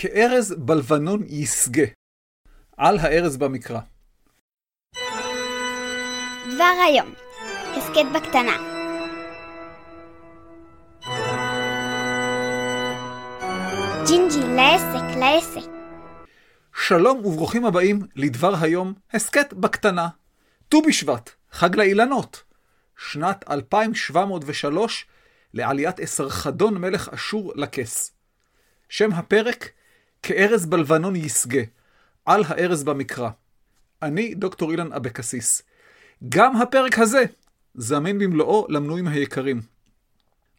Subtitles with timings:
[0.00, 1.86] כארז בלבנון ישגה.
[2.76, 3.80] על הארז במקרא.
[6.54, 7.14] דבר היום,
[7.76, 8.56] הסכת בקטנה.
[14.06, 15.70] ג'ינג'י, לעסק, לעסק.
[16.74, 20.08] שלום וברוכים הבאים לדבר היום, הסכת בקטנה.
[20.68, 22.42] ט"ו בשבט, חג לאילנות.
[22.96, 25.06] שנת 2703
[25.54, 28.12] לעליית אסרחדון מלך אשור לכס.
[28.88, 29.70] שם הפרק,
[30.22, 31.62] כארז בלבנון ישגה,
[32.24, 33.30] על הארז במקרא.
[34.02, 35.62] אני דוקטור אילן אבקסיס.
[36.28, 37.24] גם הפרק הזה
[37.74, 39.60] זמין במלואו למנויים היקרים.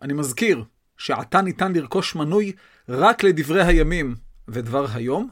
[0.02, 0.64] אני מזכיר
[0.98, 2.54] שעתה ניתן לרכוש מנוי
[2.90, 4.16] רק לדברי הימים
[4.48, 5.30] ודבר היום,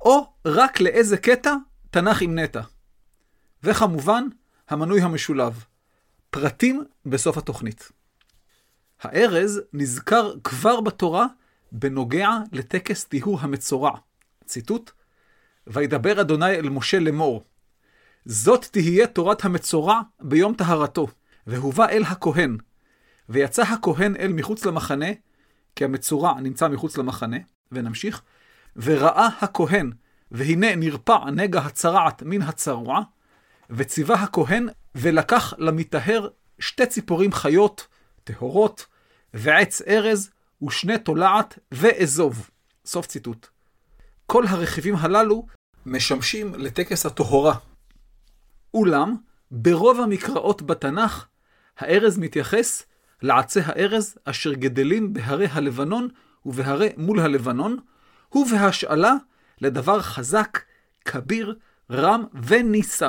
[0.00, 1.54] או רק לאיזה קטע
[1.90, 2.60] תנ"ך עם נטע.
[3.62, 4.24] וכמובן,
[4.68, 5.64] המנוי המשולב.
[6.30, 7.92] פרטים בסוף התוכנית.
[9.02, 11.26] הארז נזכר כבר בתורה
[11.72, 13.90] בנוגע לטקס טיהור המצורע.
[14.44, 14.90] ציטוט:
[15.66, 17.44] וידבר אדוני אל משה לאמור,
[18.24, 21.06] זאת תהיה תורת המצורע ביום טהרתו,
[21.46, 22.56] והובא אל הכהן.
[23.28, 25.06] ויצא הכהן אל מחוץ למחנה,
[25.76, 27.36] כי המצורע נמצא מחוץ למחנה,
[27.72, 28.22] ונמשיך,
[28.76, 29.92] וראה הכהן,
[30.30, 33.00] והנה נרפע נגע הצרעת מן הצרוע,
[33.70, 37.86] וציווה הכהן, ולקח למטהר שתי ציפורים חיות,
[38.24, 38.86] טהורות,
[39.34, 40.30] ועץ ארז,
[40.62, 42.50] ושני תולעת, ואזוב.
[42.86, 43.46] סוף ציטוט.
[44.26, 45.46] כל הרכיבים הללו
[45.86, 47.54] משמשים לטקס הטהורה.
[48.74, 49.16] אולם,
[49.50, 51.26] ברוב המקראות בתנ"ך,
[51.78, 52.82] הארז מתייחס
[53.22, 56.08] לעצי הארז אשר גדלים בהרי הלבנון
[56.46, 57.76] ובהרי מול הלבנון,
[58.34, 59.14] ובהשאלה
[59.60, 60.58] לדבר חזק,
[61.04, 61.54] כביר,
[61.90, 63.08] רם ונישא.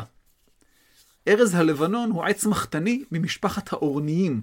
[1.27, 4.41] ארז הלבנון הוא עץ מחתני ממשפחת האורניים,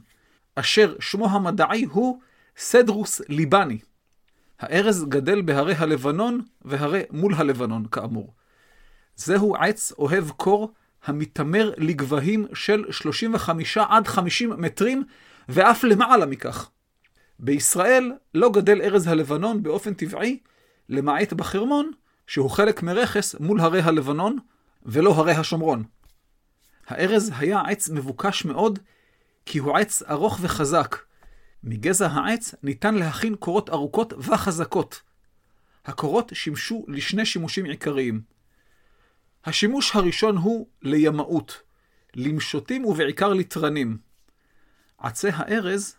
[0.54, 2.20] אשר שמו המדעי הוא
[2.56, 3.78] סדרוס ליבני.
[4.60, 8.34] הארז גדל בהרי הלבנון והרי מול הלבנון, כאמור.
[9.16, 10.72] זהו עץ אוהב קור
[11.04, 15.04] המתעמר לגבהים של 35 עד 50 מטרים,
[15.48, 16.70] ואף למעלה מכך.
[17.38, 20.38] בישראל לא גדל ארז הלבנון באופן טבעי,
[20.88, 21.90] למעט בחרמון,
[22.26, 24.38] שהוא חלק מרכס מול הרי הלבנון,
[24.82, 25.84] ולא הרי השומרון.
[26.86, 28.78] הארז היה עץ מבוקש מאוד,
[29.46, 30.96] כי הוא עץ ארוך וחזק.
[31.62, 35.02] מגזע העץ ניתן להכין קורות ארוכות וחזקות.
[35.84, 38.20] הקורות שימשו לשני שימושים עיקריים.
[39.44, 41.62] השימוש הראשון הוא לימאות,
[42.14, 43.98] למשוטים ובעיקר לתרנים.
[44.98, 45.96] עצי הארז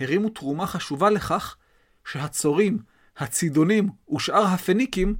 [0.00, 1.56] הרימו תרומה חשובה לכך
[2.04, 2.78] שהצורים,
[3.16, 5.16] הצידונים ושאר הפניקים,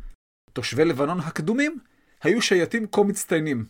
[0.53, 1.78] תושבי לבנון הקדומים,
[2.22, 3.66] היו שייטים כה מצטיינים.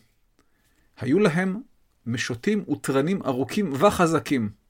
[0.97, 1.61] היו להם
[2.05, 4.62] משוטים ותרנים ארוכים וחזקים.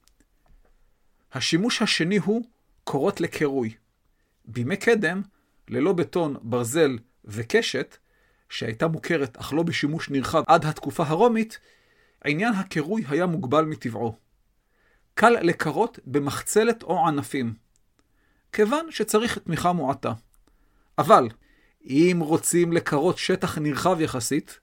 [1.33, 2.45] השימוש השני הוא
[2.83, 3.73] קורות לקירוי.
[4.45, 5.21] בימי קדם,
[5.67, 7.97] ללא בטון, ברזל וקשת,
[8.49, 11.59] שהייתה מוכרת אך לא בשימוש נרחב עד התקופה הרומית,
[12.25, 14.17] עניין הקירוי היה מוגבל מטבעו.
[15.13, 17.53] קל לקרות במחצלת או ענפים,
[18.51, 20.13] כיוון שצריך תמיכה מועטה.
[20.97, 21.27] אבל,
[21.83, 24.59] אם רוצים לקרות שטח נרחב יחסית,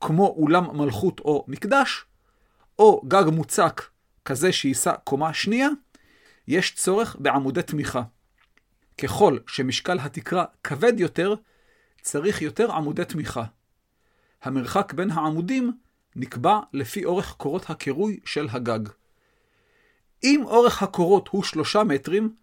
[0.00, 2.04] כמו אולם מלכות או מקדש,
[2.78, 3.82] או גג מוצק
[4.24, 5.68] כזה שיישא קומה שנייה,
[6.48, 8.02] יש צורך בעמודי תמיכה.
[9.02, 11.34] ככל שמשקל התקרה כבד יותר,
[12.02, 13.44] צריך יותר עמודי תמיכה.
[14.42, 15.72] המרחק בין העמודים
[16.16, 18.88] נקבע לפי אורך קורות הקירוי של הגג.
[20.24, 22.34] אם אורך הקורות הוא שלושה מטרים,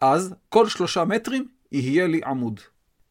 [0.00, 2.60] אז כל שלושה מטרים יהיה לי עמוד.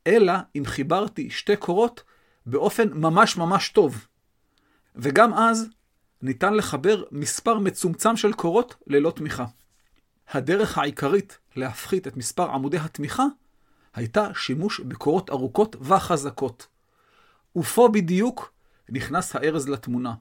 [0.08, 2.03] אלא אם חיברתי שתי קורות
[2.46, 4.08] באופן ממש ממש טוב.
[4.96, 5.69] וגם אז
[6.22, 9.46] ניתן לחבר מספר מצומצם של קורות ללא תמיכה.
[10.31, 13.25] הדרך העיקרית להפחית את מספר עמודי התמיכה
[13.94, 16.68] הייתה שימוש בקורות ארוכות וחזקות.
[17.56, 18.53] ופה בדיוק
[18.90, 20.14] נכנס הארז לתמונה.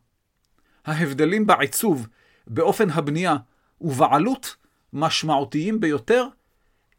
[0.85, 2.07] ההבדלים בעיצוב,
[2.47, 3.37] באופן הבנייה
[3.81, 4.57] ובעלות
[4.93, 6.27] משמעותיים ביותר,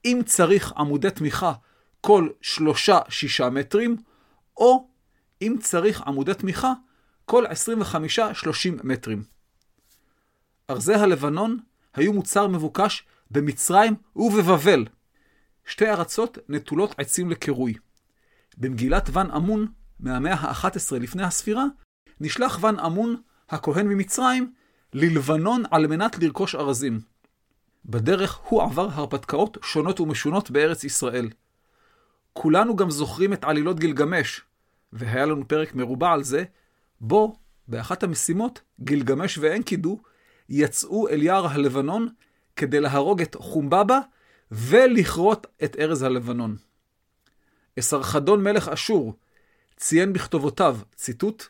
[0.05, 1.53] אם צריך עמודי תמיכה
[2.01, 3.97] כל שלושה-שישה מטרים,
[4.57, 4.87] או
[5.41, 6.73] אם צריך עמודי תמיכה
[7.25, 7.49] כל 25-30
[8.83, 9.23] מטרים.
[10.69, 11.57] ארזי הלבנון
[11.93, 14.85] היו מוצר מבוקש במצרים ובבבל.
[15.65, 17.73] שתי ארצות נטולות עצים לקירוי.
[18.57, 19.67] במגילת ון אמון,
[19.99, 21.65] מהמאה ה-11 לפני הספירה,
[22.19, 24.53] נשלח ון אמון, הכהן ממצרים,
[24.93, 26.99] ללבנון על מנת לרכוש ארזים.
[27.85, 31.29] בדרך הוא עבר הרפתקאות שונות ומשונות בארץ ישראל.
[32.33, 34.41] כולנו גם זוכרים את עלילות גילגמש,
[34.93, 36.43] והיה לנו פרק מרובע על זה,
[37.01, 37.35] בו,
[37.67, 40.01] באחת המשימות, גילגמש ואנקידו
[40.53, 42.07] יצאו אל יער הלבנון
[42.55, 43.99] כדי להרוג את חומבבא
[44.51, 46.55] ולכרות את ארז הלבנון.
[47.79, 49.13] אסרחדון מלך אשור
[49.77, 51.45] ציין בכתובותיו, ציטוט,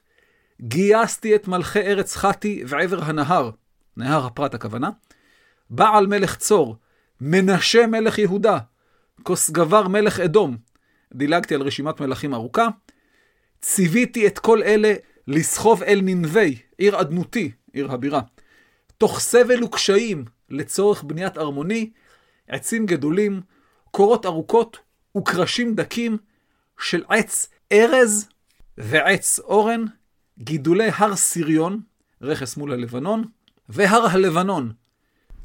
[0.62, 3.50] גייסתי את מלכי ארץ חתי ועבר הנהר,
[3.98, 4.89] נהר הפרת הכוונה,
[5.69, 6.75] בעל מלך צור,
[7.21, 8.57] מנשה מלך יהודה,
[9.24, 10.57] כוסגבר מלך אדום,
[11.13, 12.68] דילגתי על רשימת מלכים ארוכה,
[13.62, 14.94] ציוויתי את כל אלה
[15.27, 18.21] לסחוב אל ננבי, עיר אדנותי, עיר הבירה,
[19.01, 21.89] תוך סבל וקשיים לצורך בניית ארמוני,
[22.48, 23.42] עצים גדולים,
[23.92, 24.77] קורות ארוכות
[25.18, 26.18] וקרשים דקים
[26.80, 28.30] של עץ ארז
[28.77, 29.86] ועץ אורן,
[30.39, 31.81] גידולי הר סיריון,
[32.21, 33.24] רכס מול הלבנון,
[33.69, 34.71] והר הלבנון,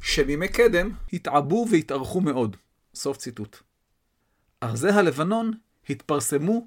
[0.01, 2.57] שבימי קדם התעבו והתארכו מאוד.
[2.95, 3.57] סוף ציטוט.
[4.63, 5.51] ארזי הלבנון
[5.89, 6.65] התפרסמו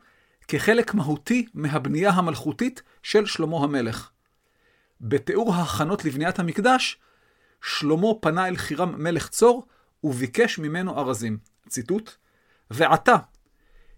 [0.49, 4.11] כחלק מהותי מהבנייה המלכותית של שלמה המלך.
[5.01, 6.99] בתיאור ההכנות לבניית המקדש,
[7.63, 9.67] שלמה פנה אל חירם מלך צור
[10.05, 11.39] וביקש ממנו ארזים.
[11.69, 12.11] ציטוט:
[12.71, 13.17] ועתה,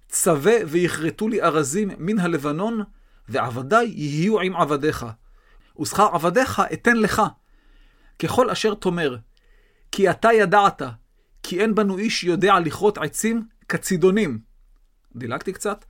[0.09, 2.83] צווה ויכרתו לי ארזים מן הלבנון,
[3.29, 5.07] ועבדי יהיו עם עבדיך.
[5.81, 7.23] ושכר עבדיך אתן לך.
[8.19, 9.17] ככל אשר תאמר,
[9.93, 10.83] כי אתה ידעת,
[11.43, 14.39] כי אין בנו איש יודע לכרות עצים כצידונים.
[15.17, 15.85] דילגתי קצת.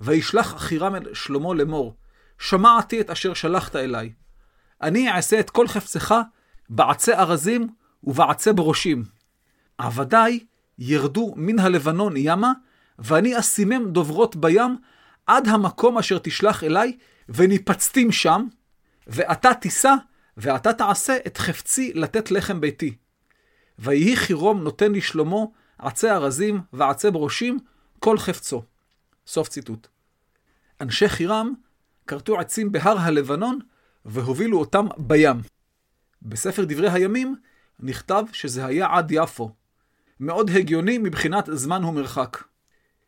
[0.00, 1.96] וישלח חירם אל שלמה לאמור,
[2.38, 4.12] שמעתי את אשר שלחת אליי.
[4.82, 6.14] אני אעשה את כל חפצך
[6.68, 7.68] בעצי ארזים
[8.04, 9.04] ובעצי ברושים.
[9.78, 10.44] עבדי
[10.78, 12.52] ירדו מן הלבנון ימה,
[12.98, 14.76] ואני אסימם דוברות בים
[15.26, 16.96] עד המקום אשר תשלח אליי,
[17.28, 18.46] וניפצתים שם,
[19.06, 19.94] ואתה תישא,
[20.36, 22.96] ואתה תעשה את חפצי לתת לחם ביתי.
[23.78, 25.36] ויהי חירום נותן לשלמה
[25.78, 27.58] עצי ארזים ועצי ברושים,
[27.98, 28.62] כל חפצו.
[29.26, 29.88] סוף ציטוט.
[30.80, 31.52] אנשי חירם
[32.06, 33.58] כרתו עצים בהר הלבנון
[34.04, 35.36] והובילו אותם בים.
[36.22, 37.36] בספר דברי הימים
[37.80, 39.50] נכתב שזה היה עד יפו.
[40.20, 42.42] מאוד הגיוני מבחינת זמן ומרחק.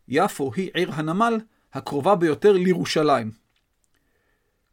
[0.09, 1.41] יפו היא עיר הנמל
[1.73, 3.31] הקרובה ביותר לירושלים.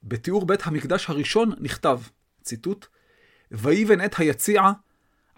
[0.03, 1.99] בתיאור בית המקדש הראשון נכתב,
[2.43, 2.85] ציטוט,
[3.51, 4.61] ויבן את היציע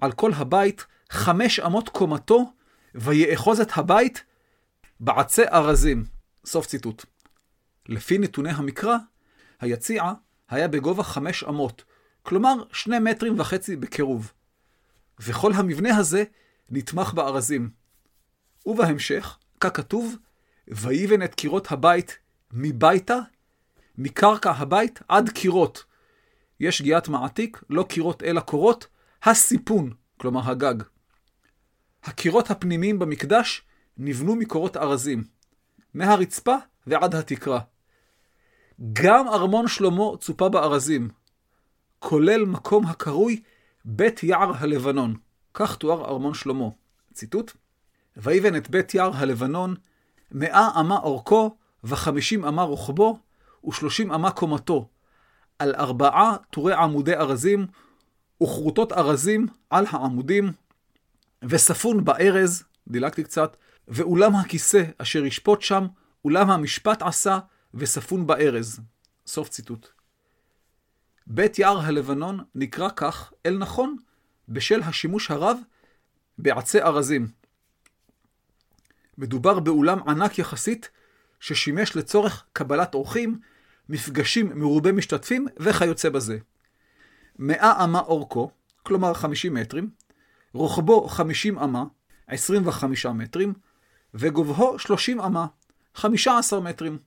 [0.01, 2.53] על כל הבית חמש אמות קומתו,
[2.95, 4.23] ויאחוז את הבית
[4.99, 6.05] בעצי ארזים.
[6.45, 7.05] סוף ציטוט.
[7.85, 8.95] לפי נתוני המקרא,
[9.59, 10.03] היציע
[10.51, 11.83] היה בגובה חמש אמות,
[12.23, 14.33] כלומר שני מטרים וחצי בקירוב.
[15.19, 16.23] וכל המבנה הזה
[16.69, 17.69] נתמך בארזים.
[18.65, 20.15] ובהמשך, ככתוב,
[20.67, 22.17] ויבן את קירות הבית
[22.53, 23.17] מביתה,
[23.97, 25.83] מקרקע הבית עד קירות.
[26.59, 28.87] יש שגיאת מעתיק, לא קירות אלא קורות,
[29.23, 30.83] הסיפון, כלומר הגג.
[32.03, 33.61] הקירות הפנימיים במקדש
[33.97, 35.23] נבנו מקורות ארזים,
[35.93, 36.55] מהרצפה
[36.87, 37.59] ועד התקרה.
[38.93, 41.09] גם ארמון שלמה צופה בארזים,
[41.99, 43.41] כולל מקום הקרוי
[43.85, 45.15] בית יער הלבנון.
[45.53, 46.65] כך תואר ארמון שלמה.
[47.13, 47.51] ציטוט:
[48.17, 49.75] ויבן את בית יער הלבנון,
[50.31, 53.19] מאה אמה אורכו, וחמישים אמה רוחבו,
[53.67, 54.87] ושלושים אמה קומתו,
[55.59, 57.67] על ארבעה טורי עמודי ארזים,
[58.43, 60.51] וכרותות ארזים על העמודים,
[61.43, 63.57] וספון בארז, דילגתי קצת,
[63.87, 65.87] ואולם הכיסא אשר ישפוט שם,
[66.25, 67.39] אולם המשפט עשה,
[67.73, 68.79] וספון בארז.
[69.27, 69.87] סוף ציטוט.
[71.27, 73.97] בית יער הלבנון נקרא כך אל נכון
[74.49, 75.57] בשל השימוש הרב
[76.37, 77.27] בעצי ארזים.
[79.17, 80.89] מדובר באולם ענק יחסית,
[81.39, 83.39] ששימש לצורך קבלת אורחים,
[83.89, 86.37] מפגשים מרובי משתתפים וכיוצא בזה.
[87.39, 88.51] מאה אמה אורכו,
[88.83, 89.89] כלומר 50 מטרים,
[90.53, 91.83] רוחבו 50 אמה,
[92.27, 93.53] 25 מטרים,
[94.13, 95.45] וגובהו 30 אמה,
[95.95, 96.97] 15 מטרים.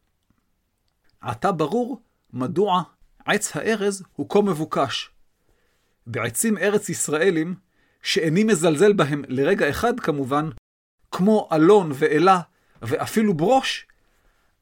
[1.25, 2.03] עתה ברור
[2.33, 2.83] מדוע
[3.25, 5.11] עץ הארז הוא כה מבוקש.
[6.07, 7.55] בעצים ארץ ישראלים,
[8.03, 10.49] שאיני מזלזל בהם לרגע אחד כמובן,
[11.11, 12.41] כמו אלון ואלה
[12.83, 13.87] ואפילו ברוש,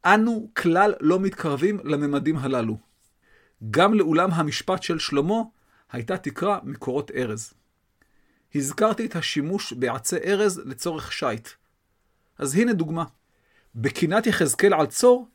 [0.05, 2.77] אנו כלל לא מתקרבים לממדים הללו.
[3.71, 5.43] גם לאולם המשפט של שלמה
[5.93, 7.55] הייתה תקרה מקורות ארז.
[8.55, 11.49] הזכרתי את השימוש בעצי ארז לצורך שיט.
[12.39, 13.05] אז הנה דוגמה.
[13.75, 15.29] בקינת יחזקאל על צור,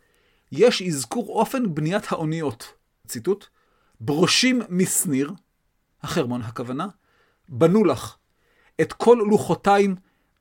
[0.51, 2.73] יש אזכור אופן בניית האוניות.
[3.07, 3.45] ציטוט:
[3.99, 5.31] ברושים משניר,
[6.03, 6.87] החרמון הכוונה,
[7.49, 8.15] בנו לך,
[8.81, 9.95] את כל לוחותיים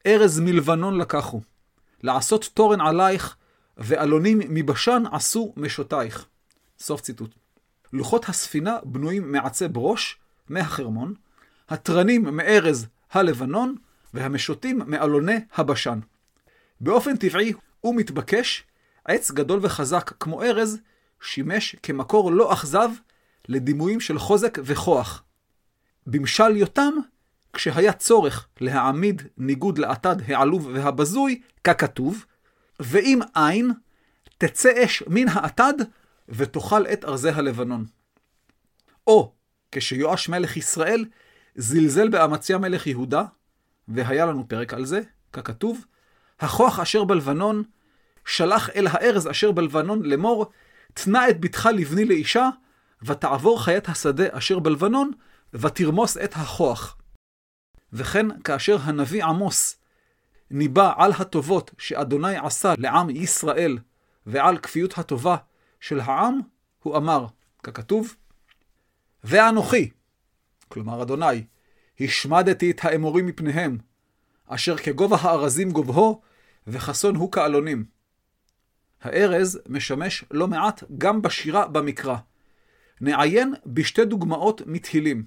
[0.06, 1.40] ארז מלבנון לקחו,
[2.02, 3.36] לעשות תורן עלייך,
[3.76, 6.26] ואלונים מבשן עשו משותייך.
[6.78, 7.34] סוף ציטוט.
[7.92, 11.14] לוחות הספינה בנויים מעצי ברוש, מהחרמון,
[11.68, 13.74] התרנים מארז הלבנון,
[14.14, 15.98] והמשוטים מאלוני הבשן.
[16.80, 17.52] באופן טבעי
[17.84, 18.64] ומתבקש,
[19.08, 20.78] עץ גדול וחזק כמו ארז,
[21.20, 22.90] שימש כמקור לא אכזב
[23.48, 25.22] לדימויים של חוזק וכוח.
[26.06, 26.94] במשל יותם,
[27.52, 32.24] כשהיה צורך להעמיד ניגוד לאטד העלוב והבזוי, ככתוב,
[32.80, 33.72] ואם אין,
[34.38, 35.74] תצא אש מן האטד
[36.28, 37.84] ותאכל את ארזי הלבנון.
[39.06, 39.32] או
[39.72, 41.04] כשיואש מלך ישראל
[41.54, 43.24] זלזל באמציה מלך יהודה,
[43.88, 45.00] והיה לנו פרק על זה,
[45.32, 45.84] ככתוב,
[46.40, 47.62] הכוח אשר בלבנון,
[48.26, 50.46] שלח אל הארז אשר בלבנון לאמור,
[50.94, 52.48] תנה את בתך לבני לאישה,
[53.02, 55.10] ותעבור חיית השדה אשר בלבנון,
[55.54, 56.96] ותרמוס את הכוח.
[57.92, 59.76] וכן כאשר הנביא עמוס
[60.50, 63.78] ניבא על הטובות שאדוני עשה לעם ישראל,
[64.26, 65.36] ועל כפיות הטובה
[65.80, 66.40] של העם,
[66.82, 67.26] הוא אמר,
[67.62, 68.14] ככתוב,
[69.24, 69.90] ואנוכי,
[70.68, 71.44] כלומר אדוני,
[72.00, 73.78] השמדתי את האמורים מפניהם,
[74.46, 76.20] אשר כגובה הארזים גובהו,
[76.66, 77.95] וחסון הוא כאלונים.
[79.02, 82.16] הארז משמש לא מעט גם בשירה במקרא.
[83.00, 85.24] נעיין בשתי דוגמאות מתהילים.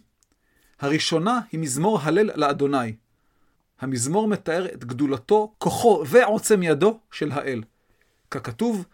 [0.79, 2.95] הראשונה היא מזמור הלל לאדוני.
[3.79, 7.63] המזמור מתאר את גדולתו, כוחו ועוצם ידו של האל.
[8.31, 8.85] ככתוב,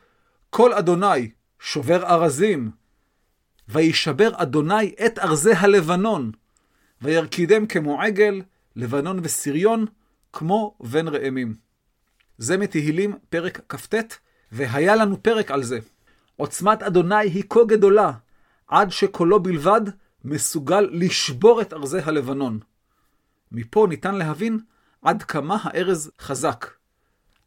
[0.50, 2.72] כל אדוני שובר ארזים,
[3.68, 6.32] וישבר אדוני את ארזי הלבנון,
[7.02, 8.42] וירקידם כמו עגל,
[8.76, 9.86] לבנון וסריון,
[10.34, 11.56] כמו בן ראמים.
[12.38, 13.96] זה מתהילים פרק כ"ט,
[14.52, 15.80] והיה לנו פרק על זה.
[16.36, 18.12] עוצמת אדוני היא כה גדולה,
[18.68, 19.82] עד שקולו בלבד
[20.26, 22.60] מסוגל לשבור את ארזי הלבנון.
[23.52, 24.60] מפה ניתן להבין
[25.02, 26.72] עד כמה הארז חזק,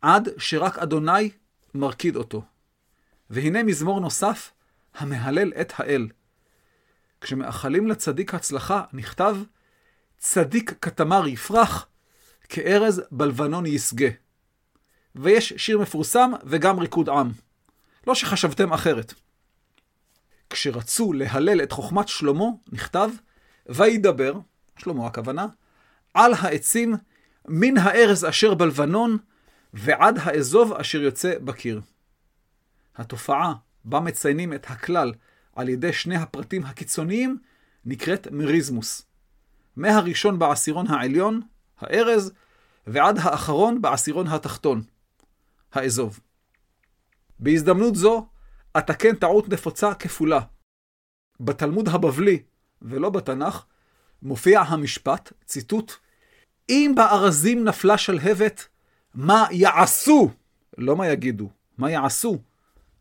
[0.03, 1.31] עד שרק אדוני
[1.75, 2.43] מרקיד אותו.
[3.31, 4.53] והנה מזמור נוסף,
[4.95, 6.09] המהלל את האל.
[7.21, 9.37] כשמאחלים לצדיק הצלחה, נכתב,
[10.19, 11.87] צדיק כתמר יפרח,
[12.49, 14.09] כארז בלבנון ישגה.
[15.15, 17.31] ויש שיר מפורסם וגם ריקוד עם.
[18.07, 19.15] לא שחשבתם אחרת.
[20.51, 23.11] כשרצו להלל את חוכמת שלמה, נכתב,
[23.67, 24.35] וידבר,
[24.79, 25.47] שלמה הכוונה,
[26.15, 26.95] על העצים
[27.49, 29.19] מן הארז אשר בלבנון
[29.75, 31.81] ועד האזוב אשר יוצא בקיר.
[32.97, 35.13] התופעה בה מציינים את הכלל
[35.57, 37.39] על ידי שני הפרטים הקיצוניים
[37.85, 39.03] נקראת מריזמוס.
[39.77, 41.41] מהראשון בעשירון העליון,
[41.81, 42.33] הארז,
[42.87, 44.83] ועד האחרון בעשירון התחתון,
[45.73, 46.21] האזוב.
[47.39, 48.27] בהזדמנות זו,
[48.79, 50.41] אתקן טעות נפוצה כפולה.
[51.41, 52.43] בתלמוד הבבלי,
[52.83, 53.65] ולא בתנ"ך,
[54.23, 55.93] מופיע המשפט, ציטוט,
[56.69, 58.69] אם בארזים נפלה שלהבת,
[59.15, 60.31] מה יעשו?
[60.79, 62.39] לא מה יגידו, מה יעשו?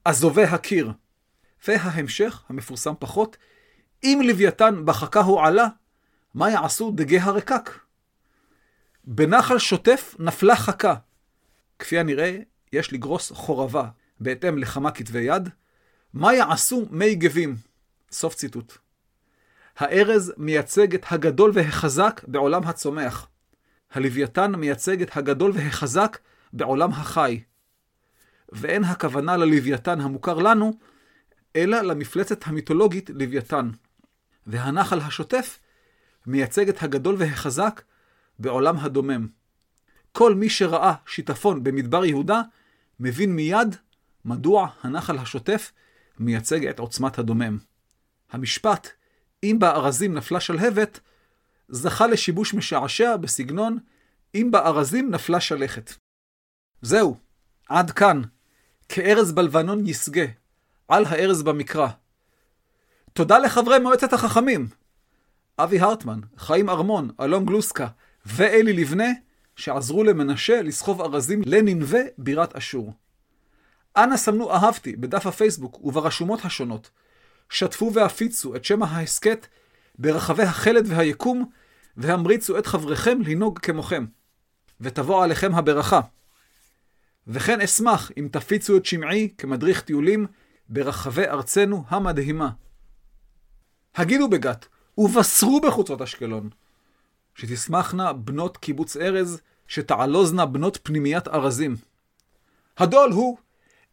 [0.06, 0.92] עזובי הקיר.
[1.68, 3.38] וההמשך, המפורסם פחות,
[4.04, 5.68] אם לוויתן בחכה עלה,
[6.34, 7.80] מה יעשו דגי הרקק?
[9.04, 10.96] בנחל שוטף נפלה חכה.
[11.80, 12.40] כפי הנראה,
[12.74, 15.50] יש לגרוס חורבה, בהתאם לכמה כתבי יד.
[16.14, 17.56] מה יעשו מי גבים?
[18.12, 18.78] סוף ציטוט.
[19.78, 23.28] הארז מייצג את הגדול והחזק בעולם הצומח.
[23.92, 26.18] הלוויתן מייצג את הגדול והחזק
[26.54, 27.42] בעולם החי.
[28.52, 30.74] ואין הכוונה ללוויתן המוכר לנו,
[31.56, 33.70] אלא למפלצת המיתולוגית לוויתן.
[34.48, 35.60] והנחל השוטף
[36.26, 37.82] מייצג את הגדול והחזק
[38.40, 39.28] בעולם הדומם.
[40.18, 42.42] כל מי שראה שיטפון במדבר יהודה,
[43.00, 43.76] מבין מיד
[44.26, 45.72] מדוע הנחל השוטף
[46.20, 47.58] מייצג את עוצמת הדומם.
[48.32, 48.88] המשפט,
[49.44, 51.00] אם בארזים נפלה שלהבת,
[51.70, 53.78] זכה לשיבוש משעשע בסגנון,
[54.36, 55.94] אם בארזים נפלה שלכת.
[56.82, 57.18] זהו,
[57.70, 58.22] עד כאן.
[58.90, 60.26] כארז בלבנון יסגה,
[60.88, 61.88] על הארז במקרא.
[63.14, 64.68] תודה לחברי מועצת החכמים,
[65.60, 67.88] אבי הרטמן, חיים ארמון, אלון גלוסקה
[68.26, 69.08] ואלי לבנה,
[69.58, 72.94] שעזרו למנשה לסחוב ארזים לננבה, בירת אשור.
[73.98, 76.90] אנא סמנו אהבתי בדף הפייסבוק וברשומות השונות.
[77.50, 79.48] שתפו והפיצו את שם ההסכת
[80.00, 81.50] ברחבי החלד והיקום,
[81.98, 84.06] והמריצו את חבריכם לנהוג כמוכם.
[84.82, 86.02] ותבוא עליכם הברכה.
[87.28, 90.26] וכן אשמח אם תפיצו את שמעי כמדריך טיולים
[90.70, 92.50] ברחבי ארצנו המדהימה.
[93.96, 96.50] הגידו בגת, ובשרו בחוצות אשקלון,
[97.38, 101.76] שתשמחנה בנות קיבוץ ארז, שתעלוזנה בנות פנימיית ארזים.
[102.78, 103.38] הדול הוא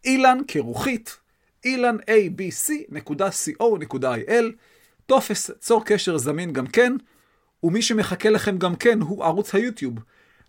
[0.05, 1.17] אילן כרוכית,
[1.65, 3.25] אילן abc.co.il,
[5.07, 6.93] טופס צור קשר זמין גם כן,
[7.63, 9.95] ומי שמחכה לכם גם כן הוא ערוץ היוטיוב,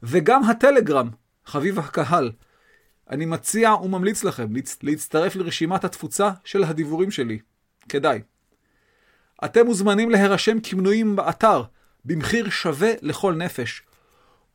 [0.04, 1.10] וגם הטלגרם,
[1.46, 2.32] חביב הקהל.
[3.10, 4.48] אני מציע וממליץ לכם
[4.84, 7.40] להצטרף לרשימת התפוצה של הדיבורים שלי.
[7.90, 8.22] כדאי.
[9.46, 11.64] אתם מוזמנים להירשם כמנויים באתר
[12.06, 13.82] במחיר שווה לכל נפש,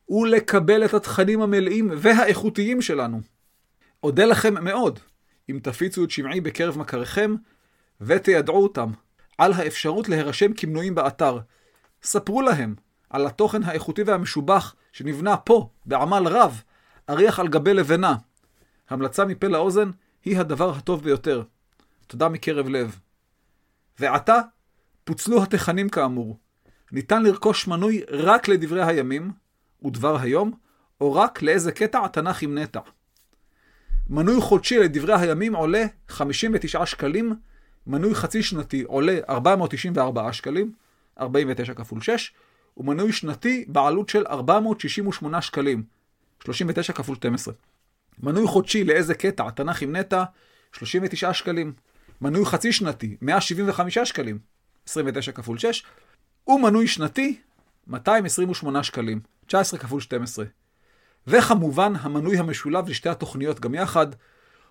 [0.09, 3.21] ולקבל את התכנים המלאים והאיכותיים שלנו.
[4.03, 4.99] אודה לכם מאוד
[5.49, 7.35] אם תפיצו את שמעי בקרב מכריכם
[8.01, 8.91] ותיידעו אותם
[9.37, 11.39] על האפשרות להירשם כמנויים באתר.
[12.03, 12.75] ספרו להם
[13.09, 16.61] על התוכן האיכותי והמשובח שנבנה פה, בעמל רב,
[17.09, 18.15] אריח על גבי לבנה.
[18.89, 19.89] המלצה מפה לאוזן
[20.25, 21.43] היא הדבר הטוב ביותר.
[22.07, 22.99] תודה מקרב לב.
[23.99, 24.39] ועתה,
[25.03, 26.37] פוצלו התכנים כאמור.
[26.91, 29.31] ניתן לרכוש מנוי רק לדברי הימים
[29.85, 30.51] ודבר היום,
[31.01, 32.79] או רק לאיזה קטע התנ"ך עם נטע.
[34.09, 37.35] מנוי חודשי לדברי הימים עולה 59 שקלים,
[37.87, 40.71] מנוי חצי שנתי עולה 494 שקלים,
[41.19, 42.33] 49 כפול 6,
[42.77, 45.83] ומנוי שנתי בעלות של 468 שקלים,
[46.43, 47.53] 39 כפול 12.
[48.23, 50.23] מנוי חודשי לאיזה קטע, תנ"ך עם נטע,
[50.73, 51.73] 39 שקלים.
[52.21, 54.39] מנוי חצי שנתי, 175 שקלים,
[54.87, 55.83] 29 כפול 6.
[56.47, 57.39] ומנוי שנתי,
[57.87, 60.45] 228 שקלים, 19 כפול 12.
[61.27, 64.07] וכמובן, המנוי המשולב לשתי התוכניות גם יחד,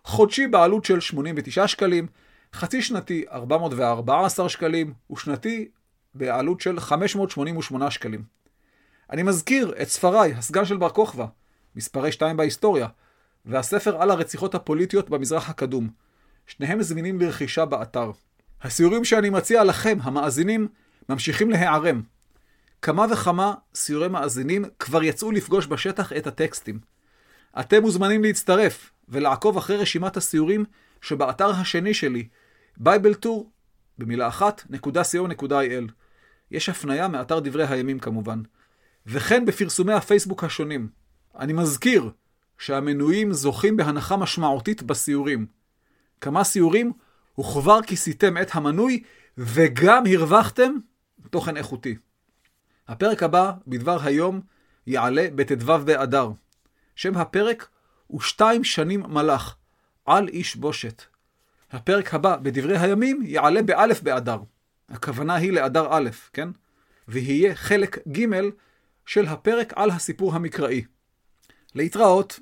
[0.05, 2.07] חודשי בעלות של 89 שקלים,
[2.55, 5.69] חצי שנתי 414 שקלים, ושנתי
[6.15, 8.25] בעלות של 588 שקלים.
[9.11, 11.27] אני מזכיר את ספריי, הסגן של בר כוכבא,
[11.77, 12.89] מספרי 2 בהיסטוריה,
[13.47, 15.89] והספר על הרציחות הפוליטיות במזרח הקדום.
[16.47, 18.11] שניהם זמינים לרכישה באתר.
[18.63, 20.69] הסיורים שאני מציע לכם, המאזינים,
[21.11, 22.03] ממשיכים להיערם.
[22.83, 26.79] כמה וכמה סיורי מאזינים כבר יצאו לפגוש בשטח את הטקסטים.
[27.61, 30.65] אתם מוזמנים להצטרף ולעקוב אחרי רשימת הסיורים
[31.01, 32.29] שבאתר השני שלי,
[32.77, 33.51] Bible Tour,
[33.99, 35.93] במילה אחת, נקודה co.il.
[36.51, 38.43] יש הפניה מאתר דברי הימים כמובן.
[39.07, 40.89] וכן בפרסומי הפייסבוק השונים.
[41.39, 42.11] אני מזכיר
[42.59, 45.47] שהמנויים זוכים בהנחה משמעותית בסיורים.
[46.21, 46.93] כמה סיורים
[47.41, 49.03] וכבר כיסיתם את המנוי
[49.39, 50.73] וגם הרווחתם
[51.31, 51.97] תוכן איכותי.
[52.89, 54.41] הפרק הבא בדבר היום
[54.87, 56.31] יעלה בט"ו באדר.
[56.97, 57.69] שם הפרק
[58.07, 59.57] הוא שתיים שנים מלאך,
[60.07, 61.03] על איש בושת.
[61.71, 64.39] הפרק הבא בדברי הימים יעלה באלף באדר.
[64.89, 66.49] הכוונה היא לאדר א', כן?
[67.09, 68.27] ויהיה חלק ג'
[69.07, 70.85] של הפרק על הסיפור המקראי.
[71.75, 72.41] להתראות.